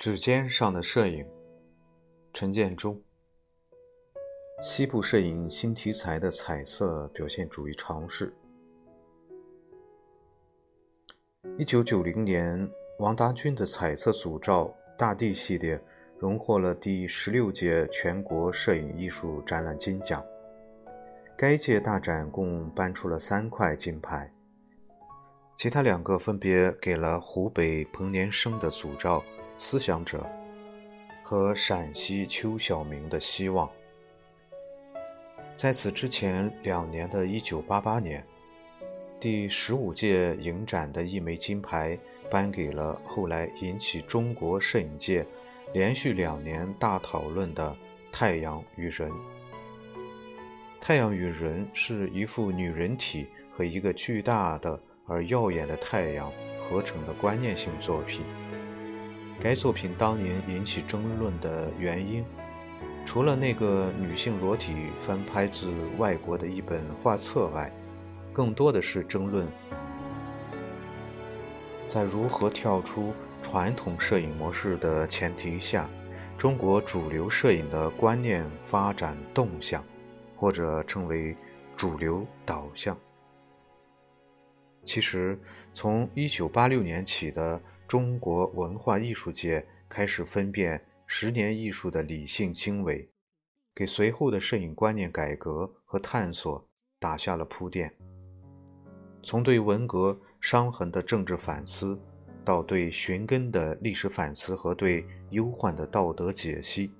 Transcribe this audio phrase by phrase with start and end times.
[0.00, 1.26] 指尖上的摄影，
[2.32, 2.98] 陈建中。
[4.62, 8.32] 西部摄影新题材的彩色表现主义尝试。
[11.58, 12.66] 一九九零年，
[12.98, 14.64] 王达军的彩色组照
[14.96, 15.78] 《大地》系列
[16.18, 20.24] 荣获了第十六届全国摄影艺术展览金奖。
[21.36, 24.32] 该届大展共颁出了三块金牌，
[25.54, 29.22] 其他两个分别给了湖北彭年生的组照。
[29.62, 30.26] 思想者
[31.22, 33.70] 和陕西邱晓明的希望，
[35.54, 38.24] 在此之前两年的一九八八年，
[39.20, 41.96] 第十五届影展的一枚金牌
[42.30, 45.26] 颁给了后来引起中国摄影界
[45.74, 47.70] 连续两年大讨论的
[48.10, 49.10] 《太阳与人》。
[50.80, 58.24] 《太阳与人》是一幅女人体和一个巨大的而耀眼的太阳合成的观念性作品。
[59.42, 62.22] 该作品当年引起争论的原因，
[63.06, 64.74] 除了那个女性裸体
[65.06, 67.72] 翻拍自外国的一本画册外，
[68.34, 69.48] 更多的是争论
[71.88, 75.88] 在如何跳出传统摄影模式的前提下，
[76.36, 79.82] 中国主流摄影的观念发展动向，
[80.36, 81.34] 或者称为
[81.74, 82.94] 主流导向。
[84.84, 85.40] 其实，
[85.72, 87.58] 从1986年起的。
[87.90, 93.10] 中国文化艺术界开始分辨十年艺术的理性经纬，
[93.74, 96.64] 给随后的摄影观念改革和探索
[97.00, 97.92] 打下了铺垫。
[99.24, 101.98] 从对文革伤痕的政治反思，
[102.44, 106.92] 到对寻根的历史反思和对忧患的道德解析，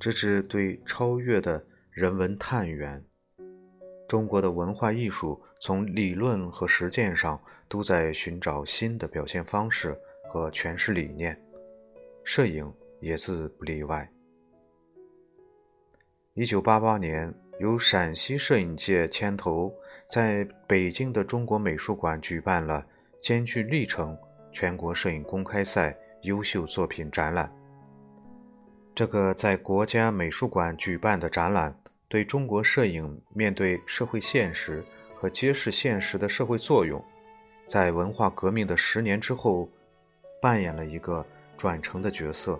[0.00, 3.00] 直至对超越的人文探源，
[4.08, 7.40] 中国的文化艺术从理论和实践上。
[7.72, 11.42] 都在寻找新的表现方式和诠释理念，
[12.22, 14.06] 摄影也自不例外。
[16.34, 19.72] 一九八八年，由陕西摄影界牵头，
[20.06, 22.86] 在北京的中国美术馆举办了
[23.22, 24.14] “艰巨历程”
[24.52, 27.50] 全国摄影公开赛优秀作品展览。
[28.94, 31.74] 这个在国家美术馆举办的展览，
[32.06, 34.84] 对中国摄影面对社会现实
[35.22, 37.00] 和揭示现实的社会作用。
[37.68, 39.68] 在文化革命的十年之后，
[40.40, 41.24] 扮演了一个
[41.56, 42.58] 转承的角色。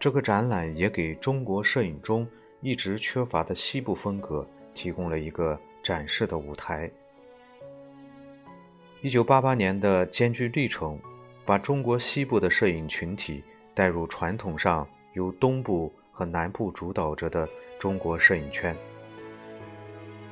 [0.00, 2.26] 这个展览也给中国摄影中
[2.62, 6.90] 一直缺乏的西部风格提供了一个展示的舞台。
[9.02, 10.98] 一九八八年的艰巨历程，
[11.44, 13.44] 把中国西部的摄影群体
[13.74, 17.46] 带入传统上由东部和南部主导着的
[17.78, 18.74] 中国摄影圈。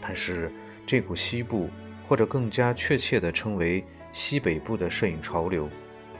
[0.00, 0.50] 但是，
[0.86, 1.68] 这股西部。
[2.08, 3.82] 或者更加确切地称为
[4.12, 5.66] 西北部的摄影潮流，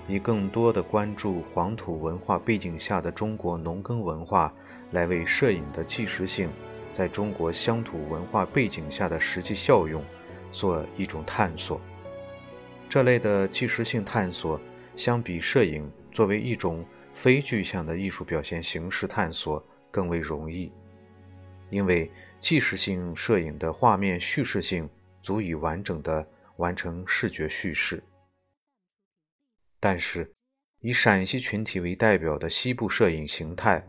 [0.09, 4.51] 以更多的关注黄土文化背景下的中国农耕文化，
[4.93, 6.49] 来为摄影的纪实性
[6.95, 10.03] 在中国乡土文化背景下的实际效用
[10.51, 11.79] 做一种探索。
[12.89, 14.59] 这类的纪实性探索，
[14.97, 20.73] 相比摄影作为一种非具象的艺术表现形式探索更为容易，
[21.69, 22.11] 因为
[22.43, 24.87] 纪实性摄影的画面叙事性。
[25.23, 28.03] 足以完整的完成视觉叙事，
[29.79, 30.29] 但是
[30.81, 33.87] 以陕西群体为代表的西部摄影形态，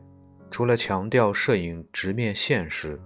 [0.51, 3.01] 除了强调摄影直面现实、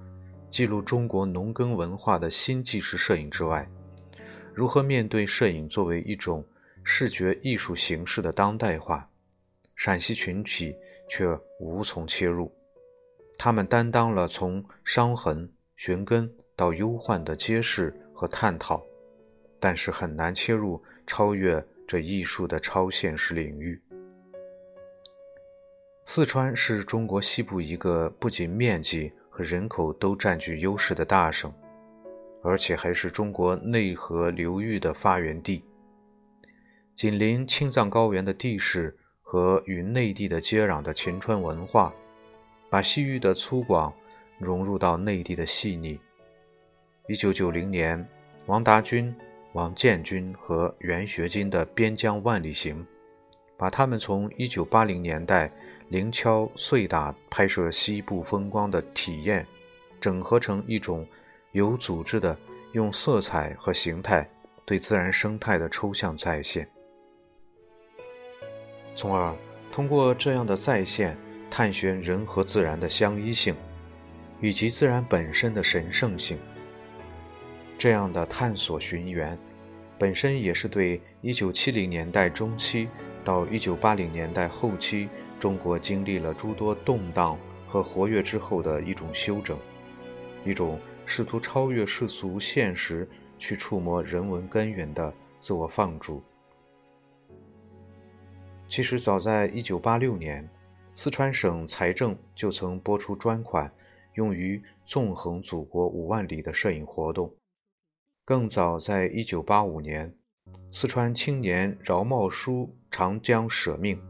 [0.49, 3.65] 记录中国农耕文化的新纪实摄影之外，
[4.53, 6.45] 如何面对摄影作为一种
[6.83, 9.09] 视觉艺术形式的当代化，
[9.73, 10.75] 陕西群体
[11.09, 11.25] 却
[11.61, 12.53] 无从切入。
[13.37, 17.93] 他们担当了从伤痕寻根到忧患的揭示。
[18.19, 18.83] 和探讨，
[19.59, 23.79] 但是很难切入超越这艺术的超现实领域。
[26.03, 31.53] 四川是中国西部一个不仅面积和人口都占据优势的大省，
[32.41, 35.63] 而且还是中国内河流域的发源地。
[36.95, 41.93] 紧邻青藏高原的地势和与内地的接壤的秦川文化，
[42.69, 43.91] 把西域的粗犷
[44.37, 45.99] 融入到内地的细腻。
[47.07, 48.05] 一九九零年，
[48.45, 49.13] 王达军、
[49.53, 52.81] 王建军和袁学金的《边疆万里行》，
[53.57, 55.51] 把他们从一九八零年代
[55.89, 59.47] 零敲碎打拍摄西部风光的体验，
[60.01, 61.07] 整合成一种
[61.53, 62.37] 有组织的
[62.73, 64.29] 用色彩和形态
[64.65, 66.69] 对自然生态的抽象再现，
[68.95, 69.33] 从而
[69.71, 71.17] 通过这样的再现，
[71.49, 73.55] 探寻人和自然的相依性，
[74.41, 76.37] 以及自然本身的神圣性。
[77.77, 79.37] 这样的探索寻源，
[79.97, 82.89] 本身也是对1970年代中期
[83.23, 85.09] 到1980年代后期，
[85.39, 89.57] 中国经历了诸多动荡和活跃之后的一种休整，
[90.45, 93.07] 一种试图超越世俗现实，
[93.37, 96.23] 去触摸人文根源的自我放逐。
[98.67, 100.49] 其实，早在1986年，
[100.99, 103.71] 四川省财政就曾拨出专款，
[104.15, 107.31] 用于纵横祖国五万里的摄影活动。
[108.25, 110.15] 更早，在1985年，
[110.71, 114.01] 四川青年饶茂书长江舍命，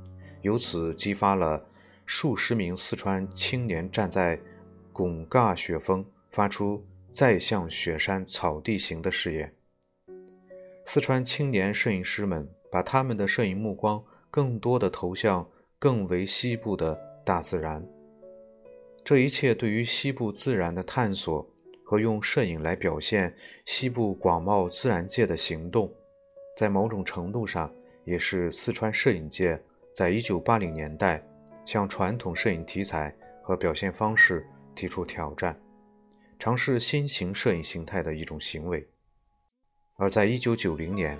[0.41, 1.61] 由此激发了
[2.05, 4.39] 数十名四川青年站在
[4.93, 6.81] 贡嘎雪峰，发出
[7.11, 9.53] “再向雪山草地行”的誓言。
[10.85, 14.01] 四川青年摄影师们把他们的摄影目光
[14.31, 15.45] 更多的投向
[15.79, 17.85] 更为西部的大自然。
[19.03, 21.47] 这一切对于西部自然的探索。
[21.89, 23.33] 和用摄影来表现
[23.65, 25.89] 西部广袤自然界的行动，
[26.57, 29.57] 在某种程度上也是四川摄影界
[29.95, 31.25] 在1980年代
[31.65, 34.45] 向传统摄影题材和表现方式
[34.75, 35.57] 提出挑战，
[36.37, 38.85] 尝试新型摄影形态的一种行为。
[39.95, 41.17] 而在1990年，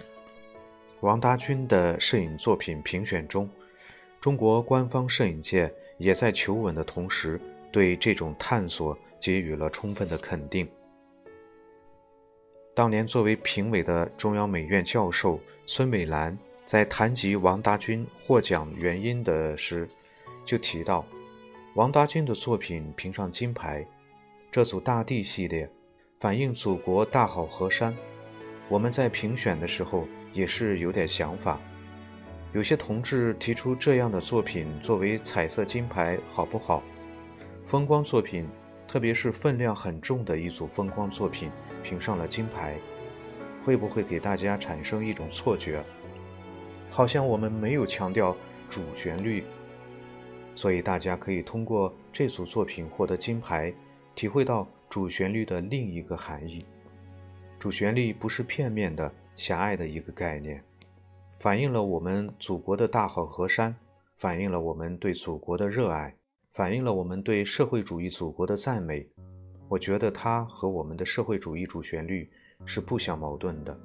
[0.99, 3.49] 王达军的摄影作品评选中，
[4.21, 7.39] 中国官方摄影界也在求稳的同时，
[7.71, 8.97] 对这种探索。
[9.19, 10.67] 给予了充分的肯定。
[12.75, 16.37] 当年作为评委的中央美院教授孙美兰
[16.67, 19.89] 在谈及王达军获奖原因的时，
[20.45, 21.03] 就提到，
[21.73, 23.83] 王达军的作品评上金牌，
[24.51, 25.67] 这组大地系列
[26.19, 27.91] 反映祖国大好河山。
[28.69, 31.59] 我们在评选的时候也是有点想法，
[32.57, 36.81] 有些同志提出这样的作品作为彩色金牌好不好？
[37.63, 38.49] 风光作品。
[38.87, 41.51] 特别是分量很重的一组风光作品
[41.83, 42.75] 评上了金牌，
[43.63, 45.83] 会不会给大家产生一种错觉，
[46.89, 48.35] 好像我们没有强调
[48.69, 49.43] 主旋律？
[50.55, 53.71] 所以大家可以通过这组作品获得金牌，
[54.15, 56.65] 体会到主旋律的另一个含义。
[57.59, 60.63] 主旋律不是片面的、狭隘的一个概念，
[61.39, 63.75] 反映了我们祖国的大好河山，
[64.15, 66.15] 反映了我们对祖国的热爱。
[66.51, 69.07] 反映了我们对社会主义祖国的赞美，
[69.69, 72.27] 我觉得它和我们的社会主义主旋律
[72.65, 73.77] 是不相矛盾的。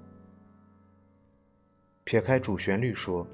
[2.04, 3.26] 撇开主旋律说，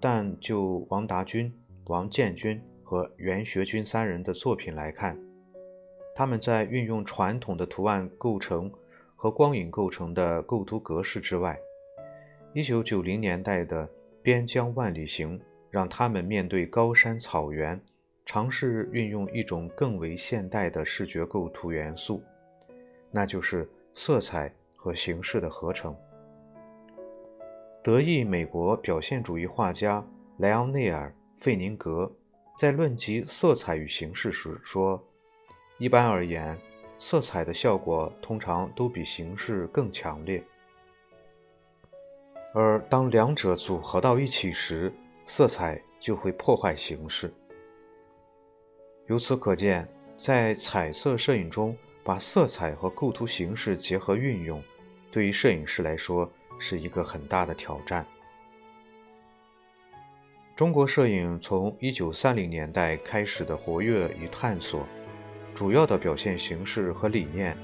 [0.00, 1.52] 但就王达军、
[1.88, 5.20] 王建军和袁学军三人的作品来看，
[6.14, 8.72] 他们在运用传统的图案构成
[9.14, 11.60] 和光影构成的构图格式之外，
[12.52, 13.86] 一九九零年代的
[14.22, 15.38] 《边疆万里行》
[15.70, 17.80] 让他们面对高山草原。
[18.26, 22.22] 尝试运用一种更为现代的视觉构图元素，
[23.10, 25.96] 那就是色彩和形式的合成。
[27.82, 30.04] 德裔美国表现主义画家
[30.38, 31.12] 莱昂内尔·
[31.42, 32.12] 费宁格
[32.56, 35.02] 在论及色彩与形式时说
[35.78, 36.56] ：“一般而言，
[36.98, 40.40] 色彩的效果通常都比形式更强烈，
[42.52, 44.92] 而当两者组合到一起时，
[45.24, 47.32] 色彩就会破坏形式。”
[49.08, 54.62] 由此可见，在彩色摄影中把色彩和构图形式结合运用，
[55.10, 58.06] 对于摄影师来说是一个很大的挑战。
[60.54, 64.86] 中国摄影从1930年代开始的活跃与探索，
[65.54, 67.56] 主要的表现形式和理念，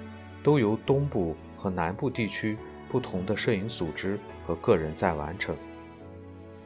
[0.43, 2.57] 都由东部和南部地区
[2.88, 5.57] 不同的摄影组织和个人在完成。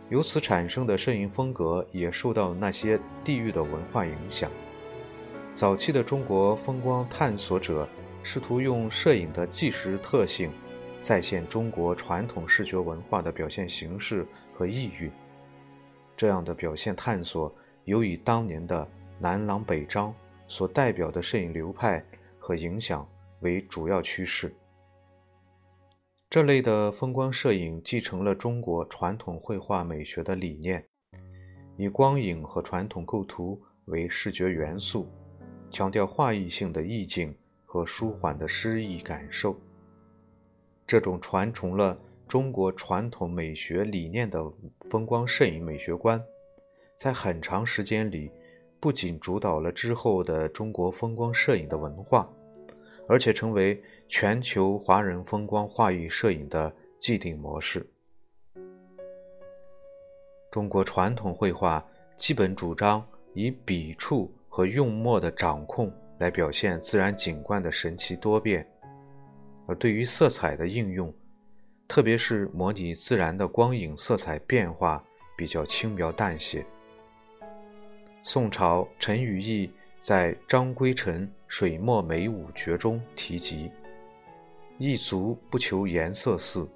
[0.09, 4.51] 由此产生的摄影风格也受到那些地域的文化影响。
[5.55, 7.89] 早期的中国风光探索者
[8.23, 10.51] 试图用摄影的纪实特性，
[11.01, 15.11] 再现中国传统视觉文化的表现形式和意蕴。
[16.17, 17.53] 这样的表现探索，
[17.85, 18.87] 有以当年的
[19.19, 20.15] 南郎北张
[20.49, 22.05] 所代表的摄影流派
[22.39, 23.07] 和影响
[23.41, 24.53] 为主要趋势。
[26.31, 30.87] 这类的风光摄影继承了中国传统绘画美学的理念，
[31.77, 35.09] 以光影和传统构图为视觉元素。
[35.73, 39.57] 强调画意性的意境和舒缓的诗意感受，
[40.87, 44.41] 这种传承了中国传统美学理念的
[44.89, 46.23] 风光摄影美学观，
[46.97, 48.31] 在很长时间里
[48.79, 52.33] 不仅主导了之后的中国风光摄影的文化，
[53.11, 57.85] 而且成为全球华人风光画意摄影的既定模式。
[60.51, 61.85] 中国传统绘画
[62.17, 64.33] 基本主张以笔触。
[64.53, 68.69] 和用墨的掌控来表现自然景观的神奇多变，
[69.65, 71.15] 而对于色彩的应用，
[71.87, 75.03] 特别是模拟自然的光影色彩变化，
[75.37, 76.67] 比较轻描淡写。
[78.25, 83.69] 宋朝陈与义在《张归臣水墨美五绝》中提及
[84.79, 86.67] ：“一足不求颜色似，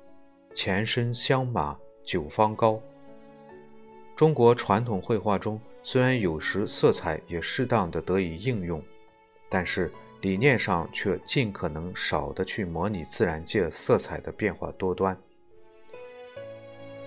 [0.52, 2.82] 前身香马九方高。”
[4.16, 8.82] 中国传统绘画中，虽然有时色彩也适当的得以应用，
[9.48, 15.16] 但是理念上却尽可能少的去模拟自然界色彩的变化多端。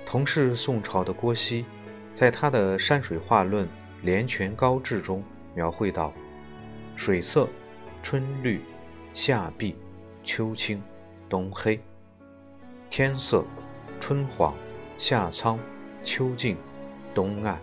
[0.05, 1.65] 同是宋朝的郭熙，
[2.15, 3.65] 在他的《山水画论·
[4.03, 5.21] 连泉高志》中
[5.53, 6.13] 描绘道
[6.98, 7.48] ：“水色，
[8.04, 8.60] 春绿，
[9.13, 9.77] 夏碧，
[10.24, 10.82] 秋青，
[11.30, 11.80] 冬黑；
[12.89, 13.46] 天色，
[14.01, 14.54] 春黄，
[14.98, 15.58] 夏苍，
[16.04, 16.58] 秋静。”
[17.13, 17.60] 冬暗。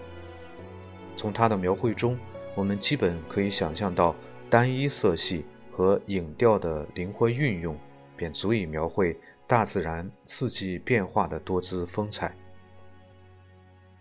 [1.17, 2.19] 从他的描绘中，
[2.57, 4.15] 我们基本可以想象到
[4.51, 7.79] 单一色系和影调的灵活运用，
[8.17, 12.35] 便足以描绘大自然四季变化的多姿风采。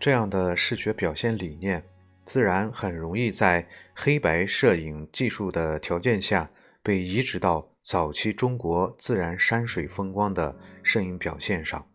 [0.00, 1.80] 这样的视觉表现理念，
[2.24, 6.50] 自然很容易在黑白摄影技术的条件下
[6.82, 11.86] 被移植到早期中国自然山水风光的摄影表现上。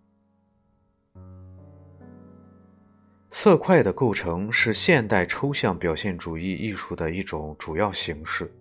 [3.31, 8.51] 色块的构成是现代抽象表现主义艺术的一种主要形式。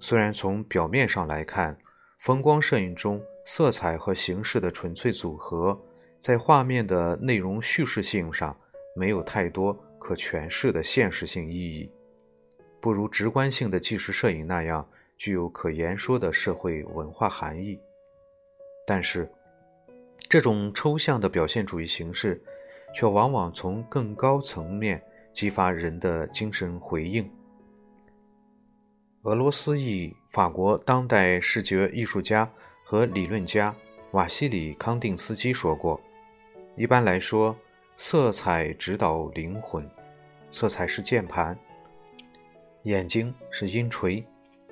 [0.00, 1.76] 虽然从表面上来看，
[2.18, 5.78] 风光摄影中色彩和形式的纯粹组合，
[6.18, 8.56] 在画面的内容叙事性上
[8.94, 11.90] 没有太多可诠释的现实性意义，
[12.80, 17.80] 不如直观性的纪实摄影那样具有可言说的社会文化含义。
[18.86, 19.28] 但是，
[20.28, 22.40] 这种抽象的表现主义形式。
[22.94, 27.30] 却往往从更高层面激发人的精神回应。
[29.24, 32.50] 俄罗斯裔法国当代视觉艺术家
[32.84, 33.74] 和理论家
[34.12, 36.00] 瓦西里·康定斯基说过
[36.74, 37.54] ：“一般来说，
[37.96, 39.86] 色彩指导灵魂，
[40.56, 41.54] 色彩是键盘，
[42.84, 44.24] 眼睛是音锤，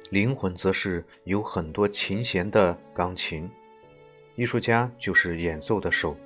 [0.09, 3.47] 灵魂则是有很多琴弦的钢琴。
[4.35, 6.17] 艺术家就是演奏的手。”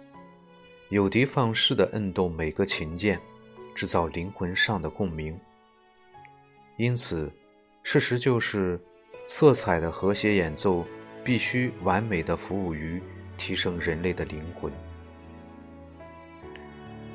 [0.91, 3.21] 有的放矢地摁动每个琴键，
[3.75, 5.37] 制造灵魂上的共鸣。
[6.77, 7.29] 因此，
[7.83, 8.81] 事实就是，
[9.27, 10.87] 色彩的和谐演奏
[11.25, 13.03] 必须完美地服务于
[13.37, 14.73] 提升人类的灵魂。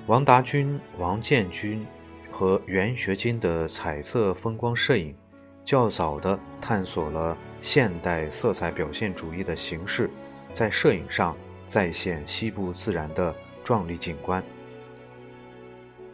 [0.07, 1.85] 王达军、王建军
[2.33, 5.15] 和袁学金的彩色风光摄影，
[5.63, 10.09] 较早地探索了现代色彩表现主义的形式，
[10.51, 13.33] 在摄影上再现西部自然的。
[13.63, 14.43] 壮丽景观，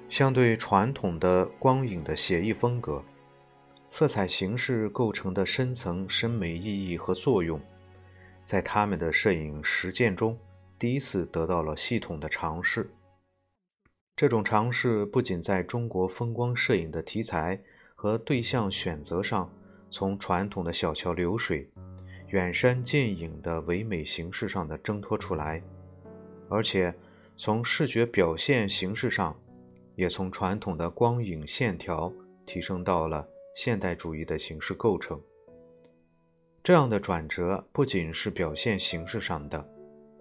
[0.08, 3.04] 相对传统的光影的写意风格，
[3.88, 7.60] 色彩形式构成的深层审美意义和作用，
[8.44, 10.38] 在他们的摄影实践中
[10.78, 12.88] 第一次得到了系统的尝试。
[14.20, 17.58] 这种尝试不仅在中国风光摄影的题材
[17.96, 19.50] 和对象选择上，
[19.90, 21.66] 从传统的小桥流水、
[22.28, 25.64] 远山近影的唯美形式上的挣脱出来，
[26.50, 26.94] 而且。
[27.38, 29.34] 从视觉表现形式上，
[29.96, 32.12] 也从传统的光影线条
[32.46, 35.18] 提升到了现代主义的形式构成。
[36.62, 39.66] 这样的转折不仅是表现形式上的，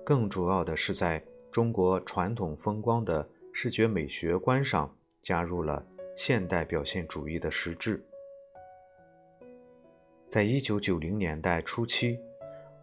[0.04, 3.28] 更主要的是在中国传统风光的
[3.60, 4.88] 视觉美学观上
[5.20, 5.84] 加入了
[6.14, 8.00] 现代表现主义的实质。
[10.30, 12.16] 在一九九零年代初期，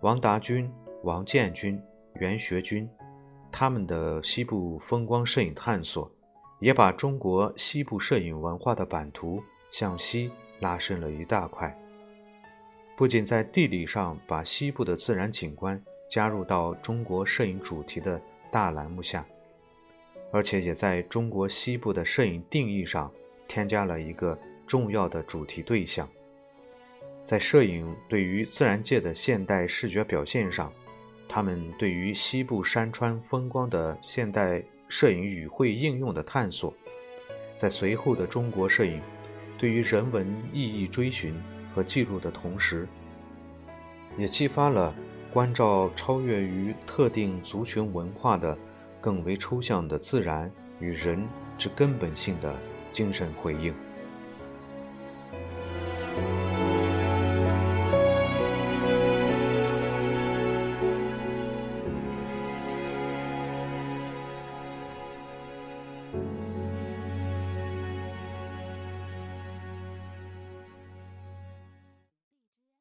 [0.01, 0.69] 王达军、
[1.03, 1.81] 王建军、
[2.15, 2.89] 袁学军。
[3.49, 6.11] 他们的西部风光摄影探索，
[6.59, 9.41] 也把中国西部摄影文化的版图
[9.71, 10.29] 向西
[10.59, 11.73] 拉伸了一大块。
[12.97, 19.25] 不仅在地理上把西部的自然景观加入到中国摄影主题的大栏目下，
[20.31, 23.11] 而且也在中国西部的摄影定义上
[23.47, 26.07] 添加了一个重要的主题对象。
[27.25, 30.71] 在摄影对于自然界的现代视觉表现上。
[31.27, 36.71] 他们对于西部山川风光的现代摄影语汇应用的探索，
[37.57, 39.01] 在随后的中国摄影
[39.57, 41.35] 对于人文意义追寻
[41.73, 42.87] 和记录的同时，
[44.19, 44.93] 也激发了
[45.33, 48.55] 关照超越于特定族群文化的
[49.05, 51.23] 更为抽象的自然与人
[51.59, 52.51] 之根本性的
[52.91, 53.71] 精神回应。